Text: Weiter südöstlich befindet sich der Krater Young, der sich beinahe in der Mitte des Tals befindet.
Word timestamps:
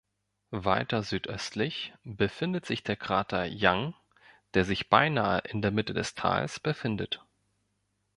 Weiter 0.55 1.03
südöstlich 1.03 1.93
befindet 2.03 2.65
sich 2.65 2.81
der 2.81 2.95
Krater 2.95 3.45
Young, 3.47 3.93
der 4.55 4.65
sich 4.65 4.89
beinahe 4.89 5.41
in 5.47 5.61
der 5.61 5.69
Mitte 5.69 5.93
des 5.93 6.15
Tals 6.15 6.59
befindet. 6.59 7.23